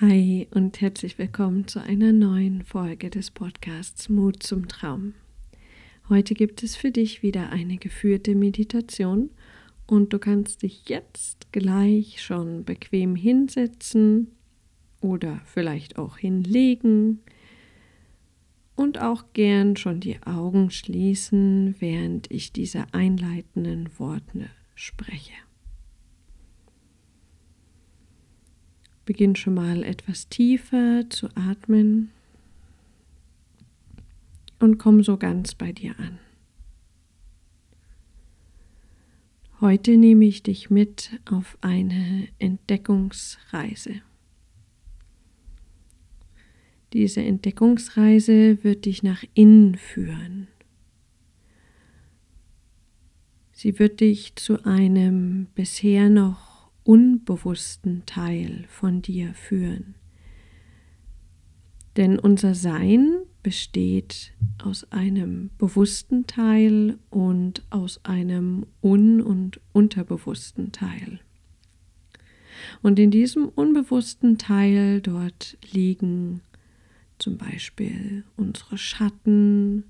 Hi 0.00 0.48
und 0.50 0.80
herzlich 0.80 1.18
willkommen 1.18 1.68
zu 1.68 1.80
einer 1.80 2.10
neuen 2.10 2.64
Folge 2.64 3.10
des 3.10 3.30
Podcasts 3.30 4.08
Mut 4.08 4.42
zum 4.42 4.66
Traum. 4.66 5.14
Heute 6.08 6.34
gibt 6.34 6.64
es 6.64 6.74
für 6.74 6.90
dich 6.90 7.22
wieder 7.22 7.50
eine 7.50 7.76
geführte 7.76 8.34
Meditation 8.34 9.30
und 9.86 10.12
du 10.12 10.18
kannst 10.18 10.62
dich 10.62 10.88
jetzt 10.88 11.52
gleich 11.52 12.20
schon 12.20 12.64
bequem 12.64 13.14
hinsetzen 13.14 14.32
oder 15.00 15.40
vielleicht 15.44 15.96
auch 15.96 16.18
hinlegen 16.18 17.20
und 18.74 19.00
auch 19.00 19.26
gern 19.32 19.76
schon 19.76 20.00
die 20.00 20.20
Augen 20.24 20.72
schließen, 20.72 21.76
während 21.78 22.28
ich 22.32 22.52
diese 22.52 22.92
einleitenden 22.92 23.96
Worte 24.00 24.50
spreche. 24.74 25.34
Beginn 29.04 29.36
schon 29.36 29.54
mal 29.54 29.82
etwas 29.82 30.28
tiefer 30.28 31.04
zu 31.10 31.28
atmen 31.34 32.10
und 34.58 34.78
komm 34.78 35.02
so 35.02 35.16
ganz 35.16 35.54
bei 35.54 35.72
dir 35.72 35.98
an. 35.98 36.18
Heute 39.60 39.96
nehme 39.96 40.24
ich 40.26 40.42
dich 40.42 40.68
mit 40.68 41.18
auf 41.24 41.56
eine 41.60 42.28
Entdeckungsreise. 42.38 44.02
Diese 46.92 47.22
Entdeckungsreise 47.22 48.62
wird 48.62 48.84
dich 48.84 49.02
nach 49.02 49.24
innen 49.34 49.76
führen. 49.76 50.48
Sie 53.52 53.78
wird 53.78 54.00
dich 54.00 54.36
zu 54.36 54.64
einem 54.64 55.46
bisher 55.54 56.10
noch 56.10 56.43
unbewussten 56.84 58.04
Teil 58.06 58.64
von 58.68 59.02
dir 59.02 59.34
führen. 59.34 59.94
Denn 61.96 62.18
unser 62.18 62.54
Sein 62.54 63.22
besteht 63.42 64.32
aus 64.62 64.90
einem 64.90 65.50
bewussten 65.58 66.26
Teil 66.26 66.98
und 67.10 67.62
aus 67.70 68.04
einem 68.04 68.66
un- 68.82 69.20
und 69.20 69.60
unterbewussten 69.72 70.72
Teil. 70.72 71.20
Und 72.82 72.98
in 72.98 73.10
diesem 73.10 73.48
unbewussten 73.48 74.38
Teil 74.38 75.00
dort 75.00 75.56
liegen 75.72 76.40
zum 77.18 77.36
Beispiel 77.36 78.24
unsere 78.36 78.78
Schatten 78.78 79.84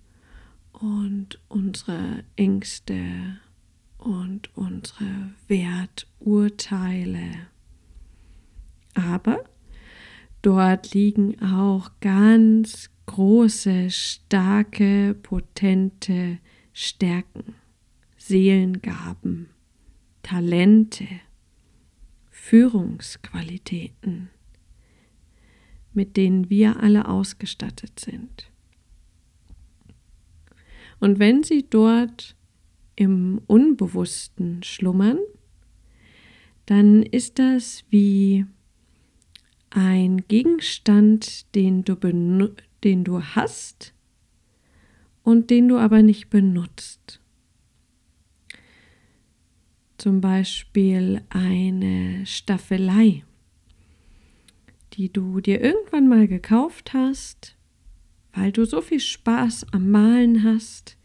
und 0.72 1.40
unsere 1.48 2.24
Ängste 2.36 3.38
und 4.04 4.56
unsere 4.56 5.32
Werturteile. 5.48 7.48
Aber 8.94 9.42
dort 10.42 10.94
liegen 10.94 11.42
auch 11.42 11.90
ganz 12.00 12.90
große, 13.06 13.90
starke, 13.90 15.14
potente 15.14 16.38
Stärken, 16.72 17.56
Seelengaben, 18.16 19.50
Talente, 20.22 21.06
Führungsqualitäten, 22.30 24.30
mit 25.92 26.16
denen 26.16 26.48
wir 26.50 26.80
alle 26.80 27.08
ausgestattet 27.08 28.00
sind. 28.00 28.50
Und 31.00 31.18
wenn 31.18 31.42
sie 31.42 31.66
dort 31.68 32.36
im 32.96 33.40
Unbewussten 33.46 34.62
schlummern, 34.62 35.18
dann 36.66 37.02
ist 37.02 37.38
das 37.38 37.84
wie 37.90 38.46
ein 39.70 40.24
Gegenstand, 40.28 41.54
den 41.54 41.84
du, 41.84 41.96
den 42.84 43.04
du 43.04 43.22
hast 43.22 43.92
und 45.22 45.50
den 45.50 45.68
du 45.68 45.78
aber 45.78 46.02
nicht 46.02 46.30
benutzt. 46.30 47.20
Zum 49.98 50.20
Beispiel 50.20 51.22
eine 51.30 52.24
Staffelei, 52.26 53.24
die 54.92 55.12
du 55.12 55.40
dir 55.40 55.60
irgendwann 55.60 56.08
mal 56.08 56.28
gekauft 56.28 56.92
hast, 56.92 57.56
weil 58.32 58.52
du 58.52 58.64
so 58.64 58.80
viel 58.80 59.00
Spaß 59.00 59.66
am 59.72 59.90
Malen 59.90 60.44
hast, 60.44 60.96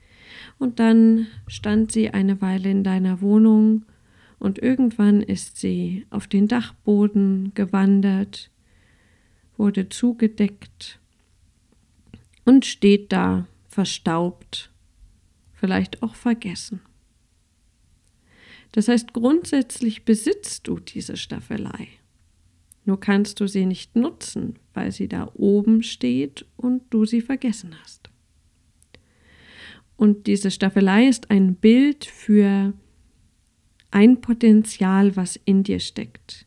und 0.58 0.80
dann 0.80 1.28
stand 1.48 1.92
sie 1.92 2.10
eine 2.10 2.42
Weile 2.42 2.70
in 2.70 2.84
deiner 2.84 3.22
Wohnung 3.22 3.86
und 4.40 4.60
irgendwann 4.60 5.22
ist 5.22 5.58
sie 5.58 6.06
auf 6.10 6.28
den 6.28 6.48
Dachboden 6.48 7.52
gewandert, 7.56 8.50
wurde 9.58 9.90
zugedeckt 9.90 11.00
und 12.46 12.66
steht 12.66 13.12
da 13.12 13.48
verstaubt, 13.68 14.72
vielleicht 15.54 16.02
auch 16.02 16.16
vergessen. 16.16 16.82
Das 18.72 18.88
heißt, 18.88 19.14
grundsätzlich 19.14 20.06
besitzt 20.06 20.68
du 20.68 20.80
diese 20.80 21.18
Staffelei. 21.18 21.88
Nur 22.86 23.00
kannst 23.00 23.40
du 23.40 23.48
sie 23.48 23.66
nicht 23.66 23.96
nutzen, 23.96 24.58
weil 24.74 24.92
sie 24.92 25.08
da 25.08 25.32
oben 25.36 25.84
steht 25.84 26.46
und 26.56 26.84
du 26.92 27.06
sie 27.06 27.22
vergessen 27.22 27.76
hast. 27.82 27.99
Und 30.00 30.28
diese 30.28 30.50
Staffelei 30.50 31.10
ist 31.10 31.30
ein 31.30 31.56
Bild 31.56 32.06
für 32.06 32.72
ein 33.92 34.22
Potenzial, 34.22 35.18
was 35.18 35.36
in 35.44 35.64
dir 35.64 35.82
steckt, 35.82 36.46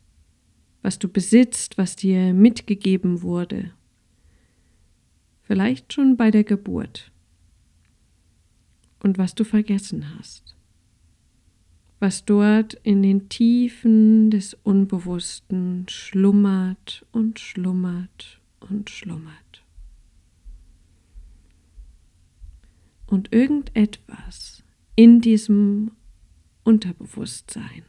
was 0.81 0.97
du 0.97 1.07
besitzt, 1.07 1.77
was 1.77 1.95
dir 1.95 2.33
mitgegeben 2.33 3.21
wurde. 3.21 3.71
Vielleicht 5.43 5.93
schon 5.93 6.17
bei 6.17 6.31
der 6.31 6.43
Geburt. 6.43 7.11
Und 9.03 9.19
was 9.19 9.35
du 9.35 9.43
vergessen 9.43 10.17
hast. 10.17 10.55
Was 11.99 12.25
dort 12.25 12.73
in 12.81 13.03
den 13.03 13.29
Tiefen 13.29 14.31
des 14.31 14.55
Unbewussten 14.63 15.85
schlummert 15.89 17.05
und 17.11 17.39
schlummert 17.39 18.41
und 18.61 18.89
schlummert. 18.89 19.42
Und 23.07 23.33
irgendetwas 23.33 24.63
in 24.95 25.21
diesem 25.21 25.91
Unterbewusstsein 26.63 27.83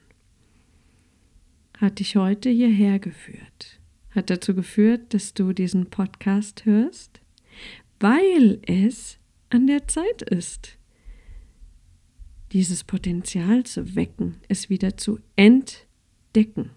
hat 1.78 1.98
dich 1.98 2.16
heute 2.16 2.50
hierher 2.50 2.98
geführt, 2.98 3.80
hat 4.10 4.30
dazu 4.30 4.54
geführt, 4.54 5.12
dass 5.12 5.34
du 5.34 5.52
diesen 5.52 5.90
Podcast 5.90 6.64
hörst, 6.64 7.20
weil 8.00 8.60
es 8.66 9.18
an 9.50 9.66
der 9.66 9.86
Zeit 9.88 10.22
ist, 10.22 10.78
dieses 12.52 12.84
Potenzial 12.84 13.64
zu 13.64 13.96
wecken, 13.96 14.36
es 14.48 14.70
wieder 14.70 14.96
zu 14.96 15.18
entdecken, 15.36 16.70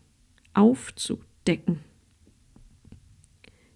aufzudecken. 0.54 1.80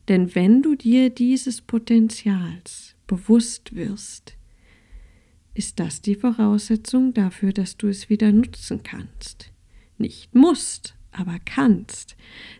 Denn 0.07 0.33
wenn 0.35 0.61
du 0.61 0.75
dir 0.75 1.09
dieses 1.09 1.61
Potenzials 1.61 2.95
bewusst 3.07 3.75
wirst, 3.75 4.35
ist 5.53 5.79
das 5.79 6.01
die 6.01 6.15
Voraussetzung 6.15 7.13
dafür, 7.13 7.53
dass 7.53 7.77
du 7.77 7.87
es 7.87 8.09
wieder 8.09 8.31
nutzen 8.31 8.83
kannst. 8.83 9.51
Nicht 9.97 10.33
musst, 10.33 10.95
aber 11.11 11.39
kannst. 11.43 12.15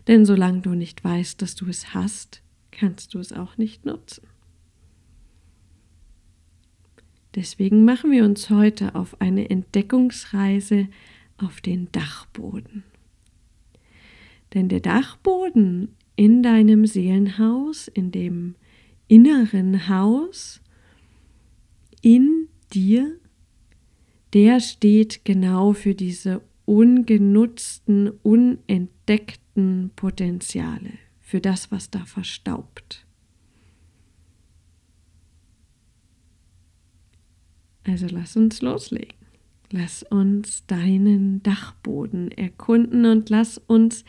Denn 0.08 0.26
solange 0.26 0.60
du 0.60 0.70
nicht 0.70 1.02
weißt, 1.02 1.40
dass 1.40 1.54
du 1.54 1.66
es 1.66 1.94
hast, 1.94 2.42
kannst 2.70 3.14
du 3.14 3.18
es 3.18 3.32
auch 3.32 3.56
nicht 3.56 3.84
nutzen. 3.84 4.26
Deswegen 7.34 7.84
machen 7.84 8.10
wir 8.10 8.24
uns 8.24 8.50
heute 8.50 8.94
auf 8.94 9.20
eine 9.20 9.48
Entdeckungsreise 9.48 10.88
auf 11.38 11.62
den 11.62 11.90
Dachboden. 11.92 12.84
Denn 14.52 14.68
der 14.68 14.80
Dachboden 14.80 15.96
in 16.14 16.42
deinem 16.42 16.84
Seelenhaus, 16.84 17.88
in 17.88 18.10
dem 18.12 18.54
inneren 19.08 19.88
Haus, 19.88 20.60
in 22.02 22.48
dir, 22.74 23.18
der 24.32 24.60
steht 24.60 25.24
genau 25.24 25.72
für 25.72 25.94
diese 25.94 26.42
ungenutzten, 26.64 28.10
unentdeckten 28.22 29.90
Potenziale, 29.96 30.92
für 31.20 31.40
das, 31.40 31.70
was 31.70 31.90
da 31.90 32.04
verstaubt. 32.04 33.06
Also 37.84 38.06
lass 38.10 38.36
uns 38.36 38.62
loslegen. 38.62 39.16
Lass 39.70 40.02
uns 40.02 40.66
deinen 40.66 41.42
Dachboden 41.42 42.30
erkunden 42.30 43.06
und 43.06 43.30
lass 43.30 43.58
uns 43.58 44.04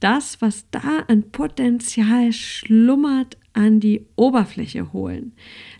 das, 0.00 0.40
was 0.40 0.68
da 0.70 1.04
an 1.06 1.30
Potenzial 1.30 2.32
schlummert, 2.32 3.36
an 3.52 3.80
die 3.80 4.06
Oberfläche 4.16 4.92
holen. 4.92 5.32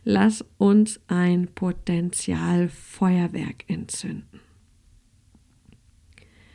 Lass 0.04 0.44
uns 0.58 1.00
ein 1.08 1.48
Potenzialfeuerwerk 1.54 3.64
entzünden. 3.68 4.40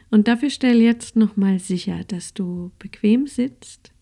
Und 0.10 0.28
dafür 0.28 0.50
stell 0.50 0.82
jetzt 0.82 1.16
nochmal 1.16 1.60
sicher, 1.60 2.04
dass 2.06 2.34
du 2.34 2.72
bequem 2.80 3.28
sitzt, 3.28 3.94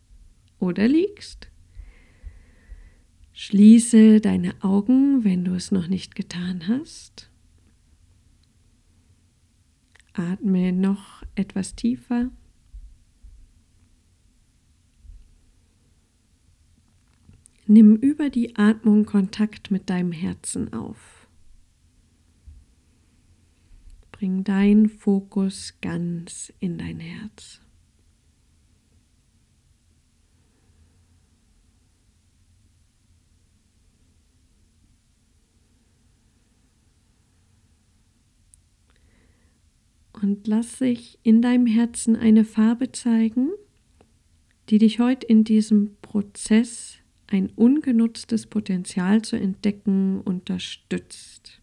oder 0.59 0.87
liegst. 0.87 1.49
Schließe 3.33 4.21
deine 4.21 4.63
Augen, 4.63 5.23
wenn 5.23 5.43
du 5.43 5.53
es 5.53 5.71
noch 5.71 5.87
nicht 5.87 6.15
getan 6.15 6.67
hast. 6.67 7.29
Atme 10.13 10.71
noch 10.71 11.23
etwas 11.35 11.75
tiefer. 11.75 12.31
Nimm 17.67 17.95
über 17.95 18.29
die 18.29 18.55
Atmung 18.57 19.05
Kontakt 19.05 19.71
mit 19.71 19.89
deinem 19.89 20.11
Herzen 20.11 20.71
auf. 20.71 21.27
Bring 24.11 24.43
deinen 24.43 24.87
Fokus 24.87 25.73
ganz 25.81 26.53
in 26.59 26.77
dein 26.77 26.99
Herz. 26.99 27.59
Und 40.13 40.45
lass 40.47 40.77
sich 40.77 41.17
in 41.23 41.41
deinem 41.41 41.65
Herzen 41.65 42.15
eine 42.15 42.45
Farbe 42.45 42.91
zeigen, 42.91 43.49
die 44.69 44.77
dich 44.77 44.99
heute 44.99 45.25
in 45.25 45.43
diesem 45.43 45.97
Prozess 46.01 46.99
ein 47.35 47.49
ungenutztes 47.49 48.47
Potenzial 48.47 49.21
zu 49.21 49.35
entdecken 49.35 50.21
unterstützt. 50.21 51.61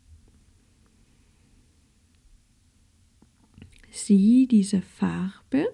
Sieh 3.91 4.47
diese 4.47 4.83
Farbe, 4.83 5.67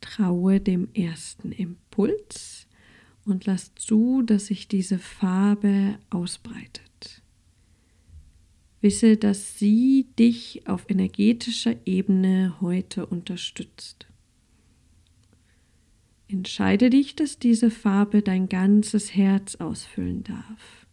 traue 0.00 0.58
dem 0.58 0.88
ersten 0.94 1.52
Impuls 1.52 2.66
und 3.26 3.44
lass 3.44 3.74
zu, 3.74 4.22
dass 4.22 4.46
sich 4.46 4.66
diese 4.66 4.98
Farbe 4.98 5.98
ausbreitet. 6.08 7.22
Wisse, 8.80 9.18
dass 9.18 9.58
sie 9.58 10.06
dich 10.18 10.66
auf 10.66 10.88
energetischer 10.88 11.74
Ebene 11.86 12.58
heute 12.62 13.04
unterstützt. 13.04 14.06
Entscheide 16.28 16.90
dich, 16.90 17.16
dass 17.16 17.38
diese 17.38 17.70
Farbe 17.70 18.22
dein 18.22 18.48
ganzes 18.48 19.14
Herz 19.14 19.56
ausfüllen 19.56 20.24
darf, 20.24 20.86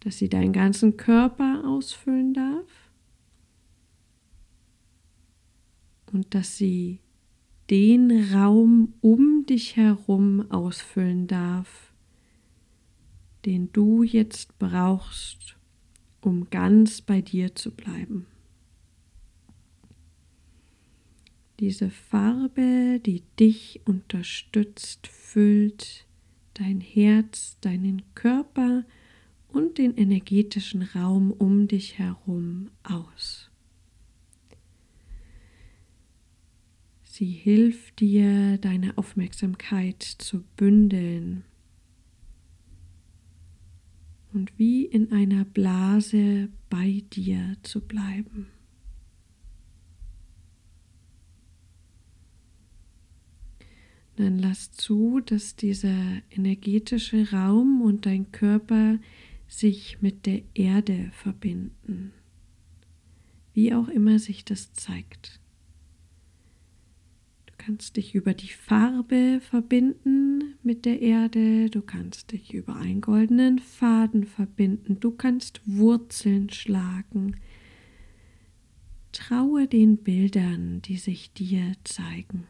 dass 0.00 0.18
sie 0.18 0.28
deinen 0.28 0.52
ganzen 0.52 0.96
Körper 0.96 1.64
ausfüllen 1.66 2.32
darf 2.32 2.90
und 6.12 6.34
dass 6.34 6.56
sie 6.56 7.00
den 7.70 8.32
Raum 8.32 8.94
um 9.00 9.46
dich 9.46 9.76
herum 9.76 10.50
ausfüllen 10.50 11.26
darf, 11.26 11.92
den 13.44 13.72
du 13.72 14.02
jetzt 14.02 14.58
brauchst, 14.58 15.56
um 16.20 16.50
ganz 16.50 17.00
bei 17.00 17.20
dir 17.20 17.54
zu 17.54 17.70
bleiben. 17.70 18.26
Diese 21.60 21.90
Farbe, 21.90 23.00
die 23.04 23.22
dich 23.38 23.82
unterstützt, 23.84 25.06
füllt 25.06 26.06
dein 26.54 26.80
Herz, 26.80 27.58
deinen 27.60 28.02
Körper 28.14 28.86
und 29.48 29.76
den 29.76 29.94
energetischen 29.94 30.80
Raum 30.80 31.30
um 31.30 31.68
dich 31.68 31.98
herum 31.98 32.70
aus. 32.82 33.50
Sie 37.02 37.30
hilft 37.30 38.00
dir, 38.00 38.56
deine 38.56 38.96
Aufmerksamkeit 38.96 40.02
zu 40.02 40.42
bündeln 40.56 41.44
und 44.32 44.58
wie 44.58 44.86
in 44.86 45.12
einer 45.12 45.44
Blase 45.44 46.48
bei 46.70 47.02
dir 47.12 47.58
zu 47.62 47.82
bleiben. 47.82 48.46
Dann 54.20 54.38
lass 54.38 54.70
zu, 54.70 55.20
dass 55.24 55.56
dieser 55.56 55.96
energetische 56.30 57.30
Raum 57.30 57.80
und 57.80 58.04
dein 58.04 58.30
Körper 58.32 58.98
sich 59.48 60.02
mit 60.02 60.26
der 60.26 60.42
Erde 60.52 61.10
verbinden, 61.12 62.12
wie 63.54 63.72
auch 63.72 63.88
immer 63.88 64.18
sich 64.18 64.44
das 64.44 64.74
zeigt. 64.74 65.40
Du 67.46 67.54
kannst 67.56 67.96
dich 67.96 68.14
über 68.14 68.34
die 68.34 68.52
Farbe 68.52 69.40
verbinden 69.40 70.52
mit 70.62 70.84
der 70.84 71.00
Erde, 71.00 71.70
du 71.70 71.80
kannst 71.80 72.32
dich 72.32 72.52
über 72.52 72.76
einen 72.76 73.00
goldenen 73.00 73.58
Faden 73.58 74.26
verbinden, 74.26 75.00
du 75.00 75.12
kannst 75.12 75.62
Wurzeln 75.64 76.50
schlagen. 76.50 77.36
Traue 79.12 79.66
den 79.66 79.96
Bildern, 79.96 80.82
die 80.82 80.98
sich 80.98 81.32
dir 81.32 81.72
zeigen. 81.84 82.46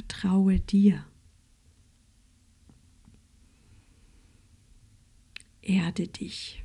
Vertraue 0.00 0.58
dir. 0.60 1.04
Erde 5.60 6.08
dich. 6.08 6.64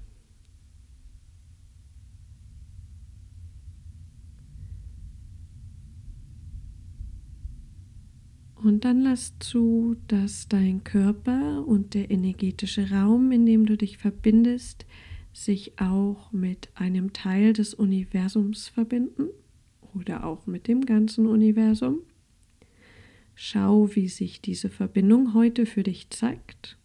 Und 8.55 8.85
dann 8.85 9.01
lass 9.01 9.37
zu, 9.39 9.97
dass 10.07 10.47
dein 10.47 10.85
Körper 10.85 11.67
und 11.67 11.93
der 11.93 12.09
energetische 12.09 12.89
Raum, 12.89 13.33
in 13.33 13.45
dem 13.45 13.65
du 13.65 13.75
dich 13.75 13.97
verbindest, 13.97 14.85
sich 15.33 15.77
auch 15.81 16.31
mit 16.31 16.69
einem 16.73 17.11
Teil 17.11 17.51
des 17.51 17.73
Universums 17.73 18.69
verbinden 18.69 19.27
oder 19.93 20.23
auch 20.23 20.47
mit 20.47 20.69
dem 20.69 20.85
ganzen 20.85 21.27
Universum. 21.27 21.99
Schau, 23.35 23.93
wie 23.95 24.07
sich 24.07 24.41
diese 24.41 24.69
Verbindung 24.69 25.33
heute 25.33 25.65
für 25.65 25.83
dich 25.83 26.09
zeigt. 26.09 26.77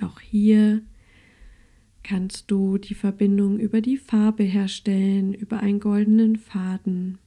Auch 0.00 0.20
hier 0.20 0.82
kannst 2.02 2.50
du 2.50 2.76
die 2.78 2.94
Verbindung 2.94 3.58
über 3.58 3.80
die 3.80 3.96
Farbe 3.96 4.44
herstellen, 4.44 5.32
über 5.32 5.60
einen 5.60 5.80
goldenen 5.80 6.36
Faden, 6.36 7.18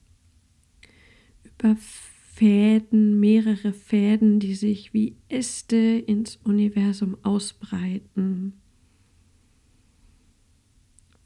über 1.42 1.76
Fäden, 1.76 3.20
mehrere 3.20 3.72
Fäden, 3.72 4.38
die 4.38 4.54
sich 4.54 4.94
wie 4.94 5.16
Äste 5.28 5.76
ins 5.76 6.36
Universum 6.36 7.16
ausbreiten. 7.22 8.54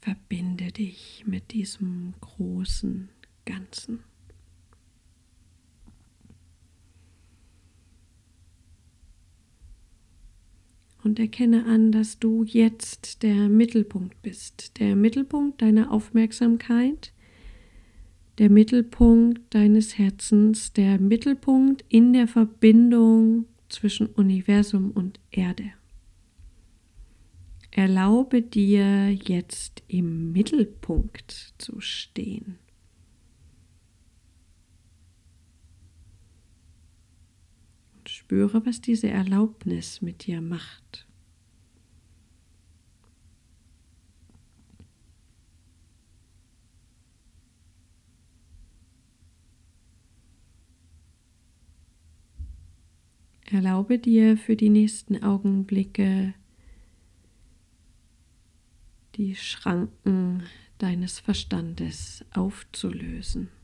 Verbinde 0.01 0.71
dich 0.71 1.23
mit 1.25 1.53
diesem 1.53 2.15
großen 2.19 3.09
Ganzen. 3.45 3.99
Und 11.05 11.19
erkenne 11.19 11.65
an, 11.65 11.91
dass 11.91 12.19
du 12.19 12.43
jetzt 12.43 13.21
der 13.21 13.47
Mittelpunkt 13.47 14.21
bist, 14.23 14.79
der 14.79 14.95
Mittelpunkt 14.95 15.61
deiner 15.61 15.91
Aufmerksamkeit, 15.91 17.13
der 18.39 18.49
Mittelpunkt 18.49 19.41
deines 19.53 19.97
Herzens, 19.97 20.73
der 20.73 20.99
Mittelpunkt 20.99 21.85
in 21.87 22.11
der 22.11 22.27
Verbindung 22.27 23.45
zwischen 23.69 24.07
Universum 24.07 24.91
und 24.91 25.19
Erde. 25.31 25.71
Erlaube 27.71 28.41
dir 28.41 29.11
jetzt 29.11 29.83
im 29.87 30.31
Mittelpunkt 30.31 31.53
zu 31.57 31.81
stehen. 31.81 32.57
Spüre, 38.25 38.65
was 38.65 38.81
diese 38.81 39.07
Erlaubnis 39.07 40.01
mit 40.01 40.25
dir 40.25 40.41
macht. 40.41 41.05
Erlaube 53.51 53.99
dir 53.99 54.37
für 54.37 54.55
die 54.55 54.69
nächsten 54.69 55.21
Augenblicke 55.21 56.33
die 59.17 59.35
Schranken 59.35 60.41
deines 60.79 61.19
Verstandes 61.19 62.25
aufzulösen. 62.33 63.54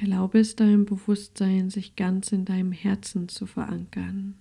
Erlaube 0.00 0.38
es 0.40 0.56
deinem 0.56 0.84
Bewusstsein, 0.86 1.70
sich 1.70 1.96
ganz 1.96 2.32
in 2.32 2.44
deinem 2.44 2.72
Herzen 2.72 3.28
zu 3.28 3.46
verankern. 3.46 4.34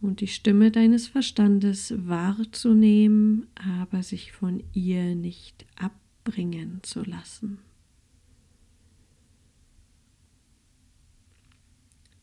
und 0.00 0.20
die 0.20 0.28
Stimme 0.28 0.70
deines 0.70 1.08
Verstandes 1.08 1.92
wahrzunehmen, 1.96 3.48
aber 3.56 4.02
sich 4.02 4.32
von 4.32 4.62
ihr 4.72 5.14
nicht 5.14 5.66
abbringen 5.76 6.80
zu 6.82 7.02
lassen. 7.02 7.58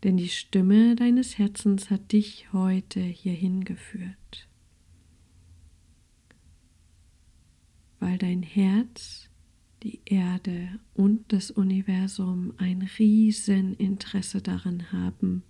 Denn 0.04 0.18
die 0.18 0.30
Stimme 0.30 0.96
deines 0.96 1.38
Herzens 1.38 1.90
hat 1.90 2.12
dich 2.12 2.54
heute 2.54 3.00
hierhin 3.00 3.66
geführt. 3.66 4.48
Weil 8.00 8.18
dein 8.20 8.44
Herz, 8.44 9.30
die 9.86 10.02
Erde 10.06 10.80
und 10.96 11.32
das 11.32 11.52
Universum 11.52 12.54
ein 12.58 12.90
Rieseninteresse 12.98 14.42
daran 14.42 14.92
haben, 14.92 15.44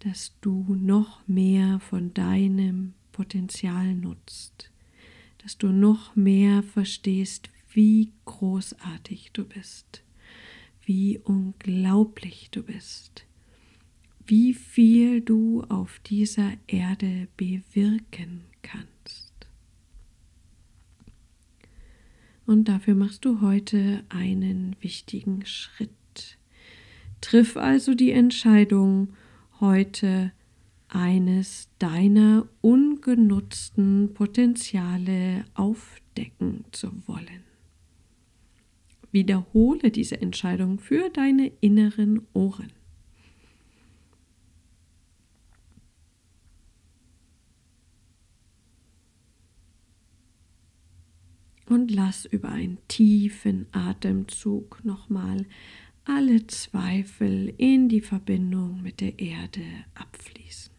dass 0.00 0.34
du 0.42 0.76
noch 0.78 1.26
mehr 1.26 1.80
von 1.80 2.12
deinem 2.12 2.92
Potenzial 3.10 3.94
nutzt, 3.94 4.70
dass 5.38 5.56
du 5.56 5.68
noch 5.68 6.14
mehr 6.14 6.62
verstehst, 6.62 7.48
wie 7.72 8.12
großartig 8.26 9.30
du 9.32 9.46
bist, 9.46 10.02
wie 10.84 11.18
unglaublich 11.24 12.50
du 12.50 12.62
bist, 12.62 13.24
wie 14.26 14.52
viel 14.52 15.22
du 15.22 15.62
auf 15.70 16.00
dieser 16.00 16.52
Erde 16.66 17.28
bewirken 17.38 18.42
kannst. 18.60 19.23
Und 22.46 22.68
dafür 22.68 22.94
machst 22.94 23.24
du 23.24 23.40
heute 23.40 24.04
einen 24.08 24.76
wichtigen 24.80 25.46
Schritt. 25.46 26.38
Triff 27.20 27.56
also 27.56 27.94
die 27.94 28.12
Entscheidung, 28.12 29.14
heute 29.60 30.32
eines 30.88 31.68
deiner 31.78 32.46
ungenutzten 32.60 34.12
Potenziale 34.14 35.44
aufdecken 35.54 36.64
zu 36.70 36.92
wollen. 37.06 37.44
Wiederhole 39.10 39.90
diese 39.90 40.20
Entscheidung 40.20 40.78
für 40.78 41.08
deine 41.08 41.50
inneren 41.60 42.26
Ohren. 42.34 42.72
Und 51.84 51.90
lass 51.90 52.24
über 52.24 52.48
einen 52.48 52.78
tiefen 52.88 53.66
Atemzug 53.72 54.82
nochmal 54.86 55.44
alle 56.06 56.46
Zweifel 56.46 57.52
in 57.58 57.90
die 57.90 58.00
Verbindung 58.00 58.80
mit 58.80 59.02
der 59.02 59.18
Erde 59.18 59.60
abfließen. 59.94 60.72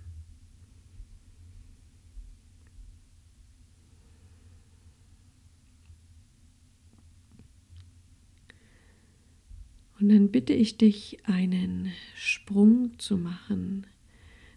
Und 9.99 10.09
dann 10.09 10.31
bitte 10.31 10.53
ich 10.53 10.79
dich, 10.79 11.19
einen 11.25 11.91
Sprung 12.15 12.97
zu 12.97 13.19
machen. 13.19 13.85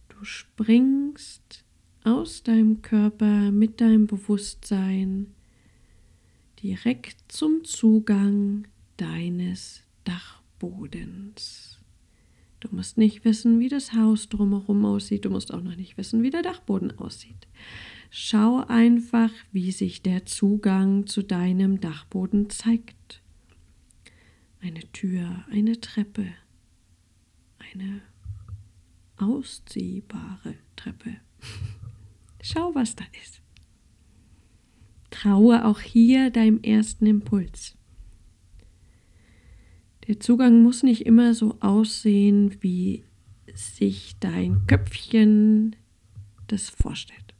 Du 0.09 0.25
springst 0.25 1.67
aus 2.05 2.43
deinem 2.43 2.81
Körper 2.81 3.50
mit 3.50 3.83
deinem 3.83 4.07
Bewusstsein 4.07 5.35
direkt 6.62 7.33
zum 7.33 7.65
Zugang 7.65 8.67
deines. 8.97 9.83
Dachbodens. 10.09 11.79
Du 12.61 12.75
musst 12.75 12.97
nicht 12.97 13.25
wissen, 13.25 13.61
wie 13.61 13.69
das 13.69 13.93
Haus 13.93 14.29
drumherum 14.29 14.85
aussieht. 14.87 15.27
Du 15.27 15.31
musst 15.31 15.53
auch 15.53 15.62
noch 15.62 15.77
nicht 15.77 15.99
wissen, 15.99 16.23
wie 16.23 16.31
der 16.31 16.43
Dachboden 16.43 16.99
aussieht. 16.99 17.47
Schau 18.11 18.65
einfach, 18.67 19.31
wie 19.53 19.71
sich 19.71 20.03
der 20.03 20.25
Zugang 20.25 21.07
zu 21.07 21.23
deinem 21.23 21.81
Dachboden 21.81 22.49
zeigt. 22.49 23.23
Eine 24.61 24.81
Tür, 24.93 25.45
eine 25.50 25.79
Treppe, 25.79 26.27
eine 27.59 28.00
ausziehbare 29.19 30.55
Treppe. 30.75 31.17
Schau, 32.43 32.75
was 32.75 32.97
da 32.97 33.05
ist. 33.23 33.43
Traue 35.11 35.65
auch 35.65 35.81
hier 35.81 36.31
deinem 36.31 36.61
ersten 36.62 37.07
Impuls. 37.07 37.77
Der 40.07 40.21
Zugang 40.21 40.62
muss 40.62 40.83
nicht 40.83 41.05
immer 41.07 41.35
so 41.35 41.59
aussehen, 41.61 42.57
wie 42.62 43.05
sich 43.55 44.17
dein 44.21 44.67
Köpfchen 44.67 45.77
das 46.47 46.71
vorstellt. 46.71 47.35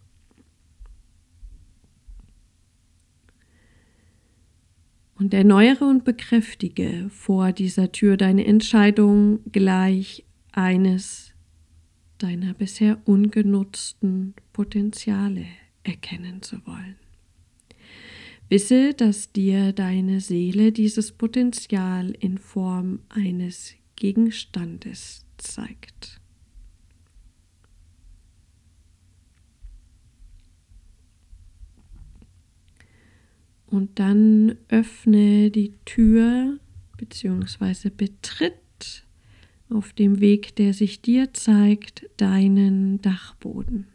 Und 5.15 5.35
erneuere 5.35 5.85
und 5.85 6.05
bekräftige 6.05 7.09
vor 7.11 7.53
dieser 7.53 7.91
Tür 7.91 8.17
deine 8.17 8.47
Entscheidung, 8.47 9.41
gleich 9.51 10.25
eines 10.53 11.33
deiner 12.19 12.55
bisher 12.55 13.01
ungenutzten 13.05 14.35
Potenziale 14.53 15.47
erkennen 15.83 16.43
zu 16.43 16.65
wollen. 16.67 16.97
Wisse, 18.49 18.95
dass 18.95 19.33
dir 19.33 19.73
deine 19.73 20.21
Seele 20.21 20.73
dieses 20.73 21.13
Potenzial 21.13 22.11
in 22.19 22.39
Form 22.39 23.01
eines 23.11 23.75
Gegenstandes 23.97 25.27
zeigt. 25.37 26.19
Und 33.67 33.99
dann 33.99 34.57
öffne 34.69 35.51
die 35.51 35.75
Tür 35.85 36.59
bzw. 36.97 37.91
betritt 37.91 39.05
auf 39.69 39.93
dem 39.93 40.21
Weg, 40.21 40.57
der 40.57 40.73
sich 40.73 41.03
dir 41.03 41.35
zeigt, 41.35 42.09
deinen 42.17 43.03
Dachboden. 43.03 43.89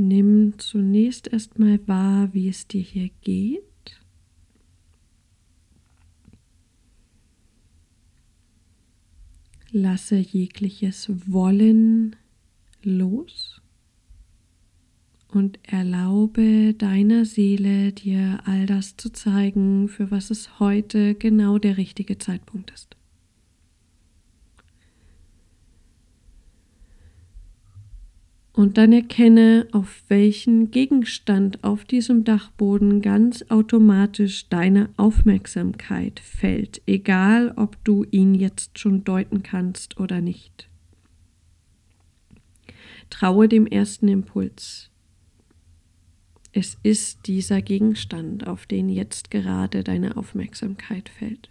Nimm 0.00 0.56
zunächst 0.58 1.26
erstmal 1.26 1.80
wahr, 1.88 2.32
wie 2.32 2.48
es 2.48 2.68
dir 2.68 2.80
hier 2.80 3.10
geht. 3.20 3.64
Lasse 9.72 10.14
jegliches 10.14 11.10
Wollen 11.26 12.14
los 12.84 13.60
und 15.32 15.58
erlaube 15.64 16.74
deiner 16.74 17.24
Seele 17.24 17.90
dir 17.92 18.38
all 18.44 18.66
das 18.66 18.96
zu 18.96 19.10
zeigen, 19.10 19.88
für 19.88 20.12
was 20.12 20.30
es 20.30 20.60
heute 20.60 21.16
genau 21.16 21.58
der 21.58 21.76
richtige 21.76 22.18
Zeitpunkt 22.18 22.70
ist. 22.70 22.97
Und 28.58 28.76
dann 28.76 28.92
erkenne, 28.92 29.68
auf 29.70 30.02
welchen 30.08 30.72
Gegenstand 30.72 31.62
auf 31.62 31.84
diesem 31.84 32.24
Dachboden 32.24 33.00
ganz 33.00 33.44
automatisch 33.50 34.48
deine 34.48 34.88
Aufmerksamkeit 34.96 36.18
fällt, 36.18 36.82
egal 36.84 37.52
ob 37.54 37.76
du 37.84 38.04
ihn 38.10 38.34
jetzt 38.34 38.76
schon 38.80 39.04
deuten 39.04 39.44
kannst 39.44 40.00
oder 40.00 40.20
nicht. 40.20 40.68
Traue 43.10 43.46
dem 43.46 43.64
ersten 43.64 44.08
Impuls. 44.08 44.90
Es 46.50 46.78
ist 46.82 47.28
dieser 47.28 47.62
Gegenstand, 47.62 48.48
auf 48.48 48.66
den 48.66 48.88
jetzt 48.88 49.30
gerade 49.30 49.84
deine 49.84 50.16
Aufmerksamkeit 50.16 51.08
fällt. 51.08 51.48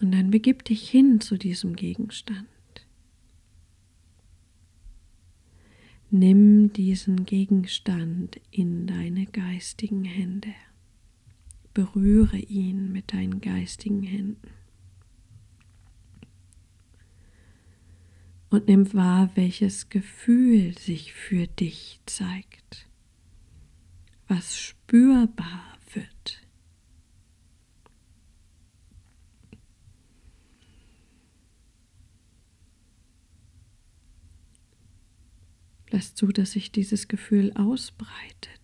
Und 0.00 0.12
dann 0.12 0.30
begib 0.30 0.64
dich 0.64 0.88
hin 0.88 1.20
zu 1.20 1.36
diesem 1.36 1.76
Gegenstand. 1.76 2.48
Nimm 6.10 6.72
diesen 6.72 7.24
Gegenstand 7.24 8.40
in 8.50 8.86
deine 8.86 9.26
geistigen 9.26 10.04
Hände. 10.04 10.54
Berühre 11.74 12.38
ihn 12.38 12.90
mit 12.90 13.12
deinen 13.12 13.40
geistigen 13.40 14.02
Händen. 14.02 14.48
Und 18.48 18.66
nimm 18.66 18.92
wahr, 18.92 19.30
welches 19.36 19.90
Gefühl 19.90 20.76
sich 20.76 21.12
für 21.12 21.46
dich 21.46 22.00
zeigt, 22.06 22.88
was 24.26 24.58
spürbar 24.58 25.78
wird. 25.92 26.49
Lass 35.90 36.14
zu, 36.14 36.28
dass 36.28 36.52
sich 36.52 36.70
dieses 36.70 37.08
Gefühl 37.08 37.52
ausbreitet. 37.54 38.60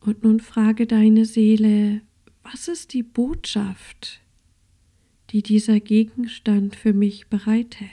Und 0.00 0.22
nun 0.22 0.40
frage 0.40 0.86
deine 0.86 1.24
Seele, 1.24 2.02
was 2.42 2.68
ist 2.68 2.94
die 2.94 3.02
Botschaft, 3.02 4.20
die 5.30 5.42
dieser 5.42 5.78
Gegenstand 5.80 6.74
für 6.74 6.92
mich 6.92 7.28
bereithält? 7.28 7.90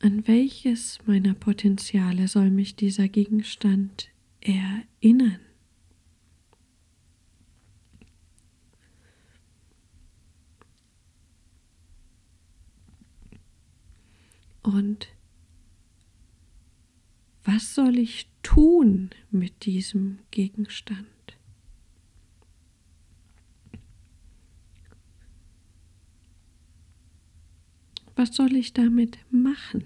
An 0.00 0.26
welches 0.26 0.98
meiner 1.06 1.34
Potenziale 1.34 2.28
soll 2.28 2.50
mich 2.50 2.76
dieser 2.76 3.08
Gegenstand 3.08 4.10
erinnern? 4.40 5.40
Und 14.64 15.08
was 17.44 17.74
soll 17.74 17.98
ich 17.98 18.30
tun 18.42 19.10
mit 19.30 19.66
diesem 19.66 20.20
Gegenstand? 20.30 21.06
Was 28.16 28.34
soll 28.34 28.56
ich 28.56 28.72
damit 28.72 29.18
machen? 29.30 29.84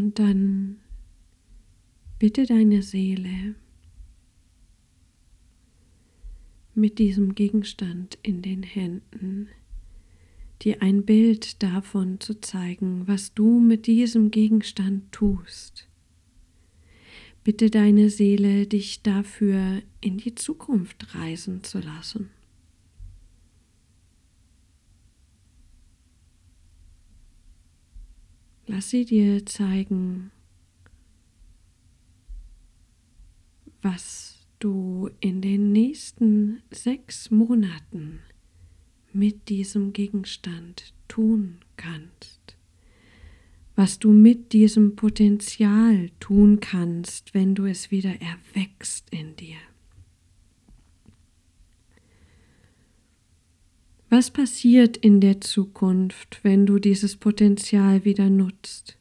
Und 0.00 0.18
dann 0.18 0.78
bitte 2.18 2.46
deine 2.46 2.80
Seele 2.80 3.54
mit 6.74 6.98
diesem 6.98 7.34
Gegenstand 7.34 8.16
in 8.22 8.40
den 8.40 8.62
Händen, 8.62 9.48
dir 10.62 10.80
ein 10.80 11.04
Bild 11.04 11.62
davon 11.62 12.18
zu 12.18 12.40
zeigen, 12.40 13.06
was 13.08 13.34
du 13.34 13.60
mit 13.60 13.86
diesem 13.86 14.30
Gegenstand 14.30 15.12
tust. 15.12 15.86
Bitte 17.44 17.68
deine 17.68 18.08
Seele, 18.08 18.66
dich 18.66 19.02
dafür 19.02 19.82
in 20.00 20.16
die 20.16 20.34
Zukunft 20.34 21.14
reisen 21.14 21.62
zu 21.62 21.78
lassen. 21.78 22.30
Lass 28.72 28.90
sie 28.90 29.04
dir 29.04 29.44
zeigen, 29.46 30.30
was 33.82 34.46
du 34.60 35.10
in 35.18 35.42
den 35.42 35.72
nächsten 35.72 36.62
sechs 36.70 37.32
Monaten 37.32 38.20
mit 39.12 39.48
diesem 39.48 39.92
Gegenstand 39.92 40.94
tun 41.08 41.58
kannst, 41.76 42.56
was 43.74 43.98
du 43.98 44.12
mit 44.12 44.52
diesem 44.52 44.94
Potenzial 44.94 46.10
tun 46.20 46.60
kannst, 46.60 47.34
wenn 47.34 47.56
du 47.56 47.64
es 47.64 47.90
wieder 47.90 48.14
erwächst 48.20 49.10
in 49.10 49.34
dir. 49.34 49.58
Was 54.12 54.32
passiert 54.32 54.96
in 54.96 55.20
der 55.20 55.40
Zukunft, 55.40 56.40
wenn 56.42 56.66
du 56.66 56.80
dieses 56.80 57.14
Potenzial 57.14 58.04
wieder 58.04 58.28
nutzt? 58.28 58.98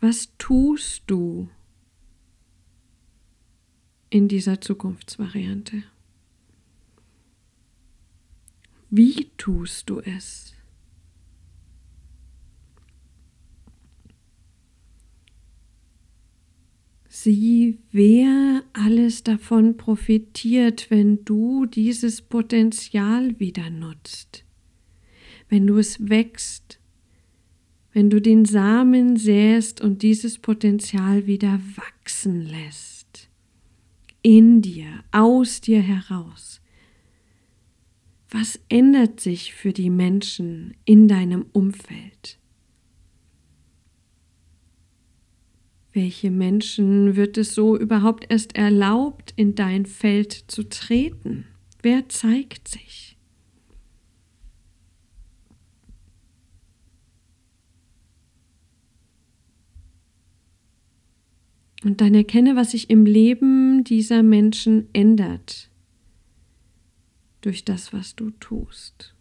Was 0.00 0.28
tust 0.36 1.04
du 1.06 1.48
in 4.10 4.28
dieser 4.28 4.60
Zukunftsvariante? 4.60 5.82
Wie 8.90 9.30
tust 9.38 9.88
du 9.88 10.00
es? 10.00 10.54
Sieh, 17.16 17.78
wer 17.92 18.64
alles 18.72 19.22
davon 19.22 19.76
profitiert, 19.76 20.90
wenn 20.90 21.24
du 21.24 21.64
dieses 21.64 22.20
Potenzial 22.20 23.38
wieder 23.38 23.70
nutzt, 23.70 24.44
wenn 25.48 25.64
du 25.64 25.78
es 25.78 26.08
wächst, 26.08 26.80
wenn 27.92 28.10
du 28.10 28.20
den 28.20 28.44
Samen 28.44 29.16
säst 29.16 29.80
und 29.80 30.02
dieses 30.02 30.38
Potenzial 30.38 31.28
wieder 31.28 31.60
wachsen 31.76 32.42
lässt, 32.42 33.30
in 34.22 34.60
dir, 34.60 35.04
aus 35.12 35.60
dir 35.60 35.82
heraus. 35.82 36.60
Was 38.28 38.58
ändert 38.68 39.20
sich 39.20 39.54
für 39.54 39.72
die 39.72 39.90
Menschen 39.90 40.74
in 40.84 41.06
deinem 41.06 41.46
Umfeld? 41.52 42.40
Welche 45.94 46.32
Menschen 46.32 47.14
wird 47.14 47.38
es 47.38 47.54
so 47.54 47.78
überhaupt 47.78 48.26
erst 48.28 48.56
erlaubt, 48.56 49.32
in 49.36 49.54
dein 49.54 49.86
Feld 49.86 50.32
zu 50.32 50.68
treten? 50.68 51.46
Wer 51.82 52.08
zeigt 52.08 52.66
sich? 52.66 53.16
Und 61.84 62.00
dann 62.00 62.14
erkenne, 62.14 62.56
was 62.56 62.72
sich 62.72 62.90
im 62.90 63.06
Leben 63.06 63.84
dieser 63.84 64.24
Menschen 64.24 64.88
ändert 64.92 65.70
durch 67.40 67.64
das, 67.64 67.92
was 67.92 68.16
du 68.16 68.30
tust. 68.30 69.13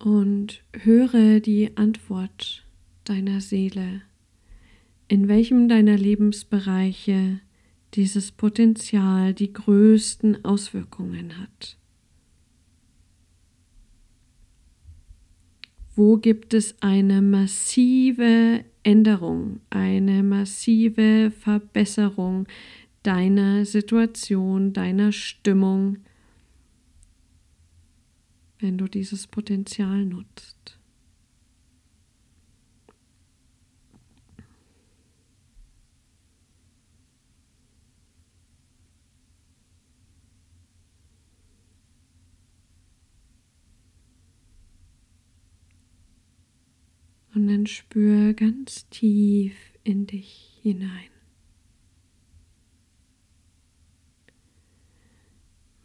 Und 0.00 0.62
höre 0.72 1.40
die 1.40 1.76
Antwort 1.76 2.64
deiner 3.04 3.40
Seele, 3.40 4.02
in 5.08 5.28
welchem 5.28 5.68
deiner 5.68 5.96
Lebensbereiche 5.96 7.40
dieses 7.94 8.32
Potenzial 8.32 9.34
die 9.34 9.52
größten 9.52 10.44
Auswirkungen 10.44 11.38
hat. 11.38 11.76
Wo 15.96 16.16
gibt 16.16 16.54
es 16.54 16.76
eine 16.80 17.20
massive 17.20 18.64
Änderung, 18.82 19.60
eine 19.68 20.22
massive 20.22 21.30
Verbesserung 21.30 22.46
deiner 23.02 23.64
Situation, 23.64 24.72
deiner 24.72 25.12
Stimmung, 25.12 25.98
wenn 28.60 28.78
du 28.78 28.88
dieses 28.88 29.26
Potenzial 29.26 30.04
nutzt. 30.04 30.78
Und 47.34 47.46
dann 47.46 47.66
spür 47.66 48.34
ganz 48.34 48.88
tief 48.90 49.54
in 49.84 50.06
dich 50.06 50.58
hinein. 50.62 51.10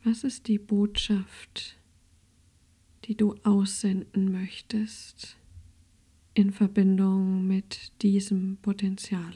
Was 0.03 0.23
ist 0.23 0.47
die 0.47 0.59
Botschaft, 0.59 1.77
die 3.05 3.15
du 3.15 3.35
aussenden 3.43 4.31
möchtest 4.31 5.37
in 6.33 6.51
Verbindung 6.51 7.45
mit 7.47 7.91
diesem 8.01 8.57
Potenzial. 8.57 9.33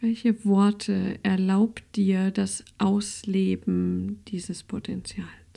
Welche 0.00 0.44
Worte 0.44 1.18
erlaubt 1.24 1.82
dir 1.96 2.30
das 2.30 2.64
Ausleben 2.78 4.22
dieses 4.28 4.62
Potenzials? 4.62 5.47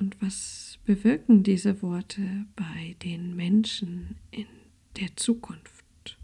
Und 0.00 0.16
was 0.22 0.78
bewirken 0.86 1.42
diese 1.42 1.82
Worte 1.82 2.46
bei 2.56 2.96
den 3.02 3.36
Menschen 3.36 4.16
in 4.30 4.46
der 4.96 5.14
Zukunft? 5.14 6.16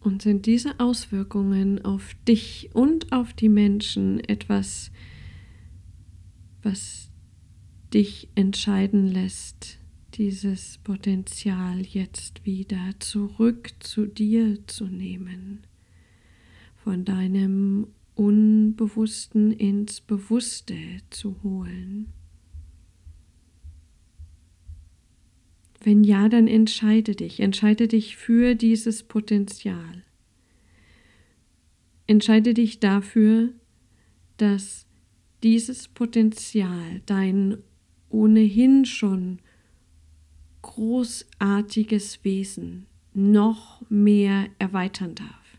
Und 0.00 0.22
sind 0.22 0.46
diese 0.46 0.80
Auswirkungen 0.80 1.84
auf 1.84 2.14
dich 2.26 2.70
und 2.72 3.12
auf 3.12 3.34
die 3.34 3.50
Menschen 3.50 4.18
etwas, 4.20 4.90
was 6.62 7.07
dich 7.92 8.28
entscheiden 8.34 9.06
lässt, 9.06 9.78
dieses 10.14 10.78
Potenzial 10.78 11.80
jetzt 11.80 12.44
wieder 12.44 12.94
zurück 12.98 13.70
zu 13.80 14.06
dir 14.06 14.58
zu 14.66 14.86
nehmen, 14.86 15.60
von 16.76 17.04
deinem 17.04 17.86
Unbewussten 18.14 19.52
ins 19.52 20.00
Bewusste 20.00 20.74
zu 21.10 21.36
holen. 21.42 22.12
Wenn 25.80 26.02
ja, 26.02 26.28
dann 26.28 26.48
entscheide 26.48 27.14
dich, 27.14 27.38
entscheide 27.38 27.86
dich 27.86 28.16
für 28.16 28.56
dieses 28.56 29.04
Potenzial. 29.04 30.02
Entscheide 32.08 32.54
dich 32.54 32.80
dafür, 32.80 33.50
dass 34.38 34.86
dieses 35.44 35.86
Potenzial 35.86 37.02
dein 37.06 37.58
ohnehin 38.10 38.84
schon 38.84 39.40
großartiges 40.62 42.24
Wesen 42.24 42.86
noch 43.14 43.82
mehr 43.88 44.48
erweitern 44.58 45.14
darf. 45.14 45.58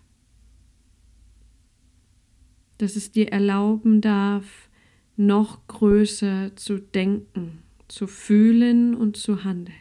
Dass 2.78 2.96
es 2.96 3.12
dir 3.12 3.32
erlauben 3.32 4.02
darf, 4.02 4.70
noch 5.18 5.68
größer 5.68 6.56
zu 6.56 6.80
denken, 6.80 7.64
zu 7.90 8.08
fühlen 8.08 8.96
und 8.96 9.18
zu 9.18 9.44
handeln. 9.44 9.76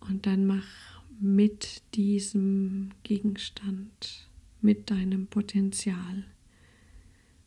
Und 0.00 0.24
dann 0.24 0.46
mach 0.46 0.87
mit 1.20 1.82
diesem 1.94 2.90
Gegenstand, 3.02 4.28
mit 4.60 4.90
deinem 4.90 5.26
Potenzial 5.26 6.24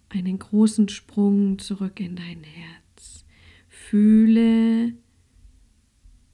einen 0.10 0.40
großen 0.40 0.90
Sprung 0.90 1.60
zurück 1.60 2.00
in 2.00 2.16
dein 2.16 2.44
Herz. 2.44 3.26
Fühle, 3.70 4.94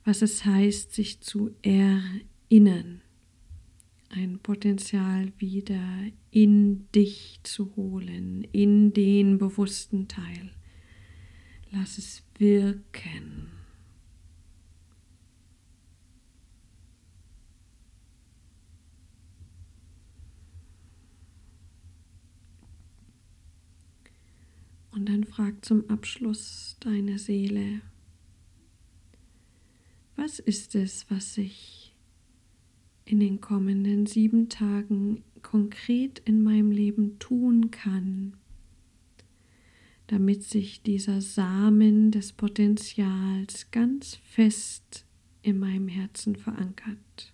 was 0.04 0.22
es 0.22 0.46
heißt, 0.46 0.94
sich 0.94 1.22
zu 1.22 1.52
erinnern, 1.62 3.02
ein 4.10 4.40
Potenzial 4.40 5.32
wieder 5.38 5.84
in 6.32 6.90
dich 6.92 7.40
zu 7.44 7.76
holen, 7.76 8.48
in 8.52 8.94
den 8.94 9.38
bewussten 9.38 10.08
Teil. 10.08 10.52
Lass 11.72 11.98
es 11.98 12.24
wirken. 12.38 13.57
Und 24.98 25.10
dann 25.10 25.26
frag 25.26 25.64
zum 25.64 25.88
Abschluss 25.92 26.76
deine 26.80 27.20
Seele, 27.20 27.82
was 30.16 30.40
ist 30.40 30.74
es, 30.74 31.06
was 31.12 31.38
ich 31.38 31.94
in 33.06 33.20
den 33.20 33.40
kommenden 33.40 34.08
sieben 34.08 34.50
Tagen 34.50 35.24
konkret 35.44 36.18
in 36.26 36.42
meinem 36.42 36.72
Leben 36.72 37.20
tun 37.20 37.70
kann, 37.70 38.38
damit 40.08 40.42
sich 40.42 40.82
dieser 40.82 41.22
Samen 41.22 42.10
des 42.10 42.34
Potenzials 42.34 43.70
ganz 43.70 44.16
fest 44.16 45.06
in 45.44 45.60
meinem 45.60 45.90
Herzen 45.90 46.36
verankert. 46.36 47.34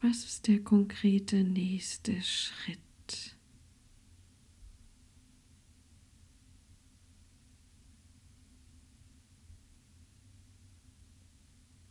Was 0.00 0.24
ist 0.24 0.46
der 0.46 0.60
konkrete 0.60 1.42
nächste 1.42 2.22
Schritt? 2.22 2.78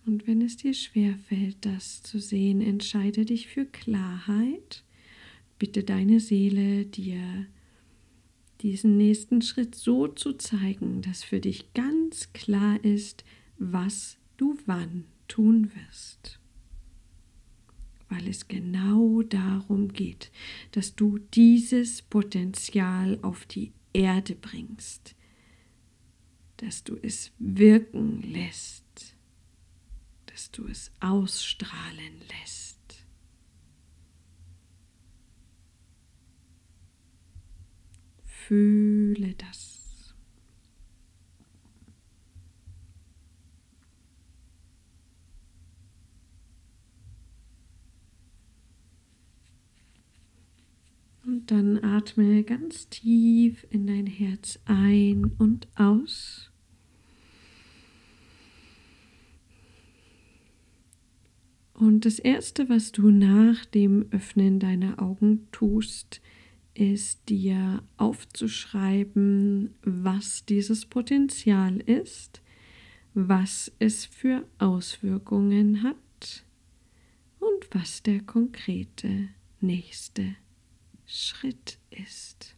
Und 0.06 0.28
wenn 0.28 0.42
es 0.42 0.58
dir 0.58 0.74
schwer 0.74 1.18
fällt, 1.30 1.66
das 1.66 2.04
zu 2.04 2.20
sehen, 2.20 2.62
entscheide 2.62 3.24
dich 3.26 3.48
für 3.48 3.66
Klarheit. 3.66 4.84
Bitte 5.60 5.84
deine 5.84 6.20
Seele 6.20 6.86
dir 6.86 7.48
diesen 8.62 8.98
nächsten 8.98 9.42
Schritt 9.42 9.76
so 9.76 10.08
zu 10.08 10.34
zeigen, 10.34 11.02
dass 11.02 11.24
für 11.24 11.40
dich 11.40 11.74
ganz 11.74 12.34
klar 12.34 12.84
ist, 12.84 13.24
was 13.58 14.18
du 14.36 14.58
wann 14.66 15.06
tun 15.28 15.72
wirst. 15.74 16.40
Weil 18.10 18.28
es 18.28 18.48
genau 18.48 19.22
darum 19.22 19.94
geht, 19.94 20.32
dass 20.72 20.96
du 20.96 21.18
dieses 21.34 22.02
Potenzial 22.02 23.20
auf 23.22 23.46
die 23.46 23.72
Erde 23.94 24.36
bringst, 24.36 25.16
dass 26.58 26.84
du 26.84 26.98
es 27.02 27.32
wirken 27.40 28.22
lässt 28.22 28.84
dass 30.34 30.50
du 30.50 30.68
es 30.68 30.92
ausstrahlen 31.00 32.20
lässt. 32.42 33.06
Fühle 38.24 39.36
das. 39.36 40.16
Und 51.24 51.52
dann 51.52 51.84
atme 51.84 52.44
ganz 52.44 52.90
tief 52.90 53.68
in 53.70 53.86
dein 53.86 54.08
Herz 54.08 54.60
ein 54.66 55.26
und 55.38 55.68
aus. 55.76 56.53
Und 61.74 62.06
das 62.06 62.20
Erste, 62.20 62.70
was 62.70 62.92
du 62.92 63.10
nach 63.10 63.66
dem 63.66 64.06
Öffnen 64.12 64.60
deiner 64.60 65.02
Augen 65.02 65.48
tust, 65.52 66.22
ist 66.76 67.30
dir 67.30 67.82
aufzuschreiben, 67.98 69.74
was 69.84 70.46
dieses 70.46 70.86
Potenzial 70.86 71.78
ist, 71.78 72.44
was 73.14 73.72
es 73.80 74.06
für 74.06 74.48
Auswirkungen 74.58 75.84
hat 75.84 76.46
und 77.40 77.68
was 77.72 78.04
der 78.04 78.22
konkrete 78.22 79.30
nächste 79.60 80.36
Schritt 81.06 81.78
ist. 81.92 82.56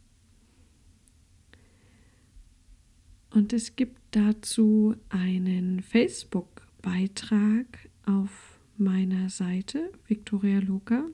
Und 3.32 3.51
es 3.51 3.75
gibt 3.75 4.01
dazu 4.12 4.95
einen 5.10 5.82
Facebook-Beitrag 5.82 7.89
auf 8.06 8.55
meiner 8.78 9.30
Seite, 9.30 9.92
Victoria 10.08 10.60
Luca. 10.60 11.06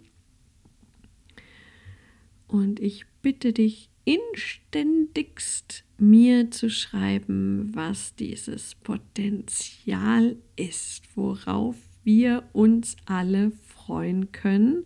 Und 2.48 2.80
ich 2.80 3.06
bitte 3.22 3.54
dich 3.54 3.90
inständigst, 4.04 5.84
mir 5.98 6.52
zu 6.52 6.70
schreiben, 6.70 7.72
was 7.74 8.16
dieses 8.16 8.76
Potenzial 8.76 10.38
ist, 10.56 11.04
worauf 11.16 11.76
wir 12.04 12.50
uns 12.54 12.98
alle 13.06 13.52
freuen 13.52 14.32
können, 14.32 14.86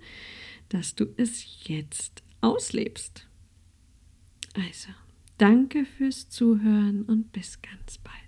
dass 0.70 0.96
du 0.96 1.06
es 1.18 1.68
jetzt 1.68 2.24
auslebst. 2.42 3.28
Also, 4.54 4.90
danke 5.38 5.86
fürs 5.86 6.30
Zuhören 6.30 7.04
und 7.04 7.32
bis 7.32 7.62
ganz 7.62 7.98
bald. 7.98 8.25